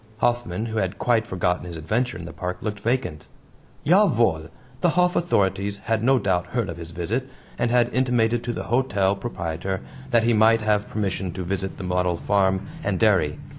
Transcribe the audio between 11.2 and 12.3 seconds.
to visit the model